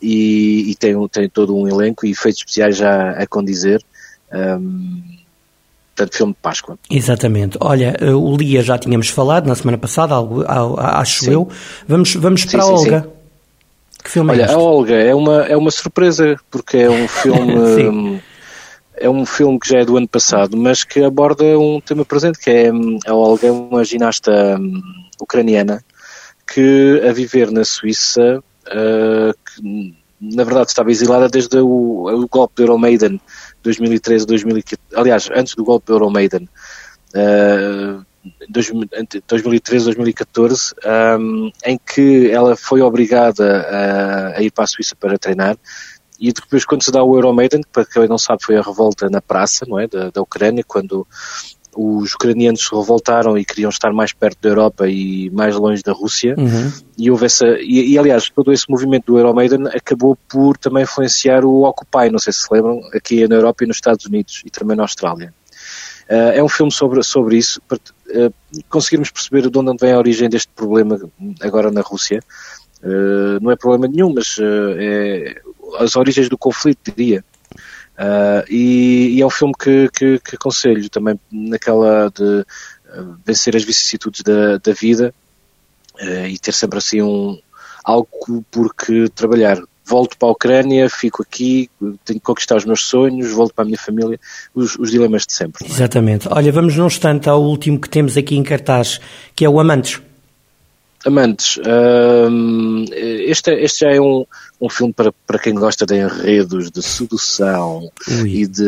E, 0.00 0.70
e, 0.70 0.74
tem, 0.74 1.08
tem 1.08 1.28
todo 1.30 1.56
um 1.56 1.66
elenco 1.66 2.04
e 2.04 2.10
efeitos 2.10 2.40
especiais 2.40 2.76
já 2.76 3.12
a 3.12 3.26
condizer. 3.26 3.82
Um, 4.30 5.02
portanto, 5.94 6.16
filme 6.16 6.32
de 6.34 6.38
Páscoa. 6.40 6.78
Exatamente. 6.90 7.56
Olha, 7.60 7.96
o 8.14 8.36
Lia 8.36 8.62
já 8.62 8.76
tínhamos 8.76 9.08
falado 9.08 9.46
na 9.46 9.54
semana 9.54 9.78
passada, 9.78 10.14
algo, 10.14 10.44
acho 10.46 11.24
sim. 11.24 11.32
eu. 11.32 11.48
Vamos, 11.88 12.14
vamos 12.16 12.42
sim, 12.42 12.50
para 12.50 12.62
sim, 12.62 12.70
a 12.70 12.72
Olga. 12.74 13.10
Que 14.02 14.10
filme 14.10 14.30
Olha, 14.32 14.42
é 14.42 14.44
este? 14.44 14.54
a 14.54 14.58
Olga 14.58 14.94
é 14.94 15.14
uma, 15.14 15.42
é 15.46 15.56
uma 15.56 15.70
surpresa, 15.70 16.36
porque 16.50 16.76
é 16.76 16.90
um 16.90 17.08
filme. 17.08 18.22
É 18.96 19.08
um 19.08 19.26
filme 19.26 19.58
que 19.58 19.68
já 19.68 19.78
é 19.78 19.84
do 19.84 19.96
ano 19.96 20.08
passado, 20.08 20.56
mas 20.56 20.84
que 20.84 21.02
aborda 21.02 21.44
um 21.58 21.80
tema 21.80 22.04
presente, 22.04 22.38
que 22.38 22.50
é 22.50 22.70
a 23.06 23.14
Olga, 23.14 23.52
uma 23.52 23.84
ginasta 23.84 24.56
um, 24.58 24.80
ucraniana, 25.20 25.84
que 26.46 27.02
a 27.08 27.12
viver 27.12 27.50
na 27.50 27.64
Suíça, 27.64 28.42
uh, 28.68 29.34
que, 29.44 29.94
na 30.20 30.44
verdade 30.44 30.68
estava 30.68 30.90
exilada 30.90 31.28
desde 31.28 31.58
o, 31.58 32.06
o 32.08 32.28
golpe 32.28 32.54
do 32.56 32.62
Euromaidan 32.62 33.18
2013, 33.62 34.26
2014, 34.26 34.80
aliás, 34.94 35.28
antes 35.34 35.54
do 35.54 35.64
golpe 35.64 35.86
do 35.86 35.94
Euromaidan, 35.94 36.44
uh, 37.14 38.04
2013, 38.48 39.84
2014, 39.84 40.74
um, 41.18 41.50
em 41.64 41.78
que 41.78 42.30
ela 42.30 42.56
foi 42.56 42.80
obrigada 42.80 43.62
a, 43.62 44.38
a, 44.38 44.42
ir 44.42 44.50
para 44.50 44.64
a 44.64 44.66
Suíça 44.66 44.96
para 44.96 45.18
treinar 45.18 45.56
e 46.18 46.32
depois 46.32 46.64
quando 46.64 46.82
se 46.82 46.92
dá 46.92 47.02
o 47.02 47.16
Euromaidan, 47.16 47.60
que 47.60 47.68
para 47.72 47.84
quem 47.84 48.08
não 48.08 48.18
sabe 48.18 48.44
foi 48.44 48.56
a 48.56 48.62
revolta 48.62 49.08
na 49.10 49.20
praça, 49.20 49.66
não 49.68 49.78
é, 49.78 49.86
da, 49.86 50.10
da 50.10 50.22
Ucrânia, 50.22 50.64
quando 50.66 51.06
os 51.76 52.14
ucranianos 52.14 52.66
se 52.66 52.74
revoltaram 52.74 53.36
e 53.36 53.44
queriam 53.44 53.68
estar 53.68 53.92
mais 53.92 54.12
perto 54.12 54.38
da 54.40 54.48
Europa 54.48 54.88
e 54.88 55.30
mais 55.30 55.56
longe 55.56 55.82
da 55.82 55.92
Rússia. 55.92 56.34
Uhum. 56.38 56.72
E 56.96 57.10
houve 57.10 57.26
essa. 57.26 57.46
E, 57.60 57.92
e, 57.92 57.98
aliás, 57.98 58.30
todo 58.30 58.52
esse 58.52 58.70
movimento 58.70 59.06
do 59.06 59.18
Euromaidan 59.18 59.68
acabou 59.68 60.16
por 60.28 60.56
também 60.56 60.84
influenciar 60.84 61.44
o 61.44 61.64
Occupy, 61.64 62.10
não 62.10 62.18
sei 62.18 62.32
se 62.32 62.42
se 62.42 62.48
lembram, 62.52 62.80
aqui 62.94 63.26
na 63.26 63.36
Europa 63.36 63.64
e 63.64 63.66
nos 63.66 63.76
Estados 63.76 64.06
Unidos 64.06 64.42
e 64.44 64.50
também 64.50 64.76
na 64.76 64.84
Austrália. 64.84 65.34
Uh, 66.08 66.32
é 66.34 66.42
um 66.42 66.48
filme 66.48 66.70
sobre, 66.70 67.02
sobre 67.02 67.38
isso, 67.38 67.60
para 67.66 67.78
uh, 67.78 68.34
conseguirmos 68.68 69.10
perceber 69.10 69.48
de 69.48 69.58
onde 69.58 69.74
vem 69.80 69.92
a 69.92 69.98
origem 69.98 70.28
deste 70.28 70.52
problema 70.54 70.98
agora 71.40 71.70
na 71.70 71.80
Rússia. 71.80 72.20
Uh, 72.82 73.40
não 73.40 73.50
é 73.50 73.56
problema 73.56 73.88
nenhum, 73.88 74.12
mas 74.12 74.36
é 74.38 75.40
as 75.78 75.96
origens 75.96 76.28
do 76.28 76.38
conflito, 76.38 76.92
diria. 76.94 77.24
Uh, 77.96 78.42
e, 78.50 79.16
e, 79.16 79.22
é 79.22 79.26
um 79.26 79.30
filme 79.30 79.54
que, 79.58 79.88
que, 79.90 80.18
que, 80.18 80.34
aconselho 80.34 80.88
também 80.90 81.18
naquela 81.30 82.10
de 82.10 82.40
uh, 82.40 83.16
vencer 83.24 83.54
as 83.54 83.62
vicissitudes 83.62 84.22
da, 84.22 84.58
da 84.58 84.72
vida 84.72 85.14
uh, 86.00 86.26
e 86.26 86.36
ter 86.36 86.52
sempre 86.52 86.78
assim 86.78 87.02
um, 87.02 87.38
algo 87.84 88.44
por 88.50 88.74
que 88.74 89.08
trabalhar. 89.10 89.62
Volto 89.86 90.16
para 90.16 90.28
a 90.28 90.32
Ucrânia, 90.32 90.88
fico 90.88 91.22
aqui, 91.22 91.70
tenho 92.04 92.18
que 92.18 92.24
conquistar 92.24 92.56
os 92.56 92.64
meus 92.64 92.80
sonhos, 92.80 93.30
volto 93.30 93.54
para 93.54 93.64
a 93.64 93.66
minha 93.66 93.78
família, 93.78 94.18
os, 94.54 94.76
os 94.76 94.90
dilemas 94.90 95.26
de 95.26 95.34
sempre. 95.34 95.66
É? 95.66 95.70
Exatamente. 95.70 96.26
Olha, 96.30 96.50
vamos 96.50 96.74
num 96.74 96.86
instante 96.86 97.28
ao 97.28 97.42
último 97.42 97.78
que 97.78 97.88
temos 97.88 98.16
aqui 98.16 98.34
em 98.34 98.42
cartaz, 98.42 98.98
que 99.36 99.44
é 99.44 99.48
o 99.48 99.60
Amantes. 99.60 100.00
Amantes, 101.04 101.58
este, 103.26 103.50
é, 103.50 103.62
este 103.62 103.80
já 103.80 103.90
é 103.90 104.00
um, 104.00 104.24
um 104.60 104.68
filme 104.68 104.92
para, 104.92 105.12
para 105.26 105.38
quem 105.38 105.54
gosta 105.54 105.84
de 105.84 105.96
enredos, 105.96 106.70
de 106.70 106.82
sedução 106.82 107.90
e 108.24 108.46
de, 108.46 108.64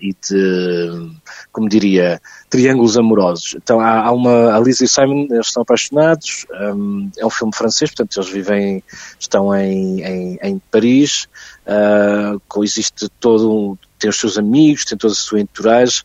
e 0.00 0.12
de, 0.12 1.10
como 1.50 1.68
diria, 1.68 2.20
triângulos 2.48 2.96
amorosos. 2.96 3.56
Então 3.56 3.80
há, 3.80 4.06
há 4.06 4.12
uma, 4.12 4.54
a 4.54 4.60
Lisa 4.60 4.84
e 4.84 4.88
Simon, 4.88 5.26
eles 5.30 5.48
estão 5.48 5.62
apaixonados, 5.62 6.46
um, 6.52 7.10
é 7.18 7.26
um 7.26 7.30
filme 7.30 7.52
francês, 7.54 7.90
portanto 7.90 8.16
eles 8.16 8.30
vivem, 8.30 8.84
estão 9.18 9.54
em, 9.54 10.02
em, 10.02 10.38
em 10.40 10.62
Paris, 10.70 11.26
uh, 11.66 12.40
coexiste 12.46 13.08
todo, 13.18 13.76
tem 13.98 14.08
os 14.08 14.18
seus 14.18 14.38
amigos, 14.38 14.84
tem 14.84 14.96
toda 14.96 15.12
a 15.12 15.16
sua 15.16 15.40
entourage, 15.40 16.02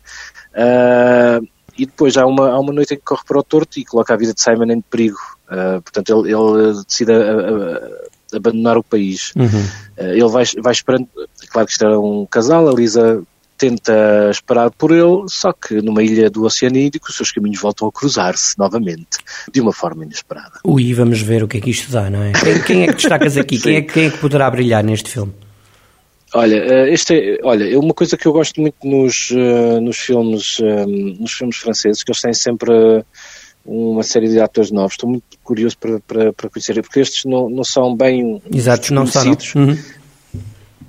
uh, 0.56 1.48
e 1.80 1.86
depois 1.86 2.18
há 2.18 2.26
uma, 2.26 2.50
há 2.50 2.60
uma 2.60 2.74
noite 2.74 2.94
em 2.94 2.98
que 2.98 3.04
corre 3.04 3.24
para 3.26 3.40
o 3.40 3.44
torto 3.44 3.80
e 3.80 3.86
coloca 3.86 4.14
a 4.14 4.18
vida 4.18 4.34
de 4.34 4.42
Simon 4.42 4.72
em 4.72 4.82
perigo. 4.82 5.18
Uh, 5.48 5.82
portanto, 5.82 6.10
ele, 6.10 6.34
ele 6.34 6.84
decide 6.86 7.12
a, 7.12 7.16
a, 7.16 8.36
a 8.36 8.38
abandonar 8.38 8.78
o 8.78 8.84
país. 8.84 9.34
Uhum. 9.36 9.46
Uh, 9.46 10.12
ele 10.12 10.28
vai, 10.28 10.44
vai 10.62 10.74
esperando, 10.74 11.08
claro 11.50 11.66
que 11.66 11.72
isto 11.72 11.86
era 11.86 12.00
um 12.00 12.26
casal, 12.26 12.68
a 12.68 12.74
Lisa 12.74 13.24
tenta 13.58 14.30
esperar 14.32 14.72
por 14.72 14.92
ele, 14.92 15.26
só 15.28 15.52
que 15.52 15.82
numa 15.82 16.02
ilha 16.02 16.30
do 16.30 16.46
Oceano 16.46 16.78
Índico 16.78 17.10
os 17.10 17.16
seus 17.16 17.32
caminhos 17.32 17.60
voltam 17.60 17.90
a 17.90 17.92
cruzar-se 17.92 18.58
novamente, 18.58 19.18
de 19.52 19.60
uma 19.60 19.74
forma 19.74 20.06
inesperada. 20.06 20.60
Ui, 20.64 20.94
vamos 20.94 21.22
ver 21.22 21.44
o 21.44 21.48
que 21.48 21.58
é 21.58 21.62
que 21.62 21.70
isto 21.70 21.92
dá, 21.92 22.10
não 22.10 22.24
é? 22.24 22.32
Quem, 22.32 22.62
quem 22.62 22.84
é 22.84 22.88
que 22.88 22.94
destacas 22.94 23.36
aqui? 23.36 23.60
quem, 23.62 23.76
é, 23.76 23.82
quem 23.82 24.06
é 24.06 24.10
que 24.10 24.18
poderá 24.18 24.50
brilhar 24.50 24.82
neste 24.82 25.10
filme? 25.10 25.34
Olha, 26.34 26.56
eh, 26.56 26.94
este 26.94 27.14
é, 27.14 27.40
olha, 27.44 27.80
uma 27.80 27.94
coisa 27.94 28.16
que 28.16 28.28
eu 28.28 28.34
gosto 28.34 28.62
muito 28.62 28.76
nos, 28.86 29.32
uh, 29.32 29.82
nos 29.82 29.98
filmes, 29.98 30.60
um, 30.60 30.68
eh, 30.68 30.86
nos 31.20 31.32
filmes 31.32 31.58
franceses, 31.58 32.04
que 32.04 32.12
eles 32.12 32.22
têm 32.22 32.34
sempre 32.34 32.72
uma 33.66 34.04
série 34.04 34.30
de 34.30 34.40
atores 34.40 34.72
novos. 34.72 34.94
Estou 34.94 35.10
muito 35.10 35.26
curioso 35.44 35.78
para, 35.78 36.00
para, 36.00 36.34
para 36.34 36.50
conhecer, 36.50 36.82
porque 36.82 37.00
estes 37.00 37.26
não, 37.26 37.50
não 37.50 37.64
são 37.64 37.96
bem 37.96 38.42
Exato, 38.54 38.82
desconhecidos. 38.82 39.56
Não, 39.56 39.66
são. 39.66 39.74
Uhum. 39.74 39.78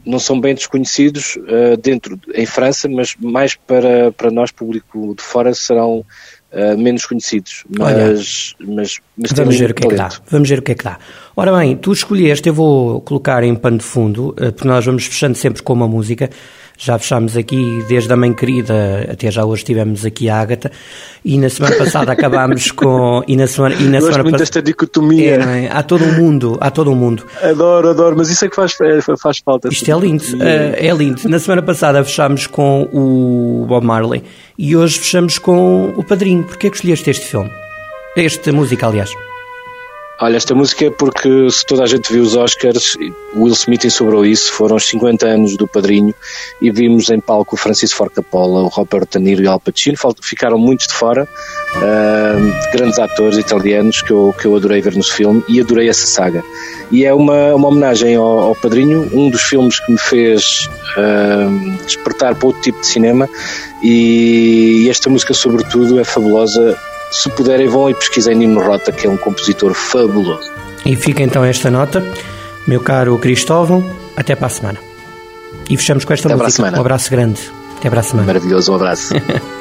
não 0.04 0.18
são 0.18 0.40
bem 0.40 0.54
desconhecidos 0.54 1.37
uh, 1.37 1.76
dentro, 1.78 2.20
em 2.35 2.44
França, 2.44 2.87
mas 2.88 3.16
mais 3.18 3.54
para, 3.54 4.12
para 4.12 4.30
nós, 4.30 4.50
público 4.50 5.14
de 5.14 5.23
fora, 5.23 5.54
serão 5.54 6.04
Uh, 6.52 6.76
menos 6.76 7.07
conhecidos, 7.07 7.64
mas, 7.78 8.57
mas, 8.59 8.99
mas 9.16 9.33
vamos 9.33 9.57
ver 9.57 9.71
o 9.71 9.75
que 9.75 9.87
é 9.87 9.88
que 9.88 9.95
dá. 9.95 10.09
Vamos 10.28 10.49
ver 10.49 10.59
o 10.59 10.62
que 10.62 10.73
é 10.73 10.75
que 10.75 10.83
dá. 10.83 10.99
Ora 11.37 11.57
bem, 11.57 11.76
tu 11.76 11.92
escolheste, 11.92 12.49
eu 12.49 12.54
vou 12.54 13.00
colocar 13.02 13.45
em 13.45 13.54
pano 13.54 13.78
de 13.78 13.85
fundo, 13.85 14.30
uh, 14.30 14.52
porque 14.52 14.66
nós 14.66 14.85
vamos 14.85 15.07
fechando 15.07 15.37
sempre 15.37 15.62
com 15.62 15.73
uma 15.73 15.87
música. 15.87 16.28
Já 16.82 16.99
fechámos 16.99 17.37
aqui 17.37 17.84
desde 17.88 18.10
a 18.10 18.16
Mãe 18.16 18.32
Querida 18.32 19.06
até 19.12 19.30
já 19.30 19.44
hoje 19.44 19.62
tivemos 19.62 20.06
aqui 20.06 20.30
a 20.30 20.40
Ágata 20.40 20.72
e 21.22 21.37
na 21.37 21.50
semana 21.50 21.76
passada 21.76 22.10
acabámos 22.10 22.70
com. 22.72 23.22
E 23.28 23.37
na 23.37 23.46
semana, 23.46 23.75
e 23.75 23.84
na 23.84 24.00
semana 24.00 24.22
muito 24.22 24.38
desta 24.38 24.62
dicotomia. 24.62 25.42
É, 25.42 25.64
é? 25.66 25.70
Há 25.70 25.82
todo 25.82 26.02
um 26.02 26.12
mundo, 26.14 26.56
há 26.58 26.70
todo 26.70 26.90
um 26.90 26.94
mundo. 26.94 27.26
Adoro, 27.42 27.90
adoro, 27.90 28.16
mas 28.16 28.30
isso 28.30 28.46
é 28.46 28.49
que 28.49 28.56
faz, 28.56 28.80
é, 28.80 28.99
faz 29.18 29.40
falta. 29.44 29.68
Isto 29.68 29.90
é 29.90 29.94
lindo, 29.94 30.25
uh, 30.25 30.75
é 30.75 30.90
lindo. 30.90 31.28
Na 31.28 31.38
semana 31.38 31.60
passada 31.60 32.02
fechámos 32.02 32.46
com 32.46 32.88
o 32.94 33.66
Bob 33.68 33.84
Marley 33.84 34.25
e 34.56 34.75
hoje 34.75 35.00
fechamos 35.00 35.38
com 35.38 35.92
o 35.94 36.02
Padrinho. 36.02 36.44
Porquê 36.44 36.68
é 36.68 36.70
que 36.70 36.76
escolheste 36.76 37.10
este 37.10 37.26
filme? 37.26 37.50
Esta 38.16 38.50
música, 38.52 38.87
aliás. 38.87 39.10
Olha, 40.22 40.36
esta 40.36 40.54
música 40.54 40.84
é 40.84 40.90
porque 40.90 41.48
se 41.50 41.64
toda 41.64 41.82
a 41.82 41.86
gente 41.86 42.12
viu 42.12 42.22
os 42.22 42.36
Oscars, 42.36 42.94
Will 43.34 43.54
Smith 43.54 43.86
ensobrou 43.86 44.26
isso, 44.26 44.52
foram 44.52 44.76
os 44.76 44.86
50 44.86 45.26
anos 45.26 45.56
do 45.56 45.66
Padrinho 45.66 46.14
e 46.60 46.70
vimos 46.70 47.08
em 47.08 47.18
palco 47.18 47.54
o 47.54 47.58
Francisco 47.58 47.96
Ford 47.96 48.12
Coppola, 48.14 48.60
o 48.60 48.68
Robert 48.68 49.06
De 49.10 49.18
Niro 49.18 49.42
e 49.42 49.46
o 49.46 49.50
Al 49.50 49.58
Pacino, 49.58 49.96
ficaram 50.20 50.58
muitos 50.58 50.88
de 50.88 50.92
fora, 50.92 51.26
uh, 51.76 52.70
grandes 52.70 52.98
atores 52.98 53.38
italianos 53.38 54.02
que 54.02 54.10
eu, 54.10 54.34
que 54.38 54.44
eu 54.44 54.54
adorei 54.54 54.82
ver 54.82 54.94
no 54.94 55.02
filme 55.02 55.42
e 55.48 55.58
adorei 55.58 55.88
essa 55.88 56.06
saga. 56.06 56.44
E 56.90 57.02
é 57.06 57.14
uma, 57.14 57.54
uma 57.54 57.68
homenagem 57.68 58.14
ao, 58.16 58.40
ao 58.40 58.54
Padrinho, 58.54 59.08
um 59.14 59.30
dos 59.30 59.40
filmes 59.40 59.80
que 59.80 59.90
me 59.90 59.98
fez 59.98 60.68
uh, 60.98 61.84
despertar 61.86 62.34
para 62.34 62.46
outro 62.46 62.60
tipo 62.60 62.78
de 62.78 62.86
cinema 62.86 63.26
e, 63.82 64.82
e 64.84 64.90
esta 64.90 65.08
música 65.08 65.32
sobretudo 65.32 65.98
é 65.98 66.04
fabulosa 66.04 66.78
se 67.10 67.28
puderem, 67.30 67.68
vão 67.68 67.90
e 67.90 67.94
pesquisem 67.94 68.36
Nino 68.36 68.60
Rota, 68.60 68.92
que 68.92 69.06
é 69.06 69.10
um 69.10 69.16
compositor 69.16 69.74
fabuloso. 69.74 70.50
E 70.84 70.96
fica 70.96 71.22
então 71.22 71.44
esta 71.44 71.70
nota, 71.70 72.04
meu 72.66 72.80
caro 72.80 73.18
Cristóvão, 73.18 73.84
até 74.16 74.34
para 74.34 74.46
a 74.46 74.50
semana. 74.50 74.78
E 75.68 75.76
fechamos 75.76 76.04
com 76.04 76.12
esta 76.12 76.28
até 76.28 76.42
música. 76.42 76.62
Um 76.62 76.80
abraço 76.80 77.10
grande. 77.10 77.40
Até 77.78 77.90
para 77.90 78.00
a 78.00 78.02
semana. 78.02 78.26
Maravilhoso, 78.26 78.72
um 78.72 78.76
abraço. 78.76 79.14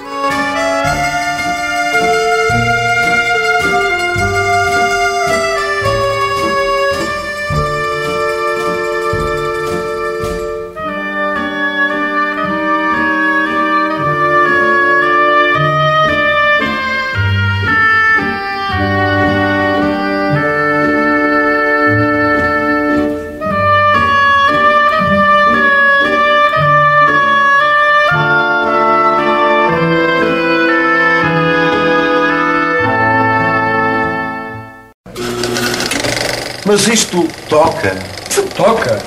Mas 36.70 36.88
isto 36.88 37.28
toca. 37.50 37.98
Se 38.30 38.44
toca. 38.44 39.02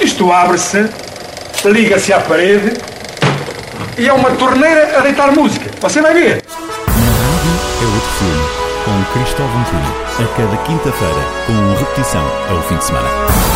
Isto 0.00 0.32
abre-se, 0.32 0.88
liga-se 1.66 2.14
à 2.14 2.18
parede 2.18 2.80
e 3.98 4.08
é 4.08 4.12
uma 4.14 4.30
torneira 4.30 4.98
a 4.98 5.02
deitar 5.02 5.30
música. 5.32 5.70
Você 5.82 6.00
vai 6.00 6.14
ver. 6.14 6.42
Na 6.46 7.10
rádio 7.12 7.52
é 7.82 7.86
outro 7.94 8.10
filme, 8.18 8.48
com 8.86 9.18
Cristóvão 9.18 9.64
Cunha, 9.64 10.30
a 10.30 10.34
cada 10.34 10.56
quinta-feira, 10.62 11.22
com 11.46 11.74
repetição 11.78 12.24
ao 12.48 12.62
fim 12.62 12.76
de 12.76 12.84
semana. 12.86 13.47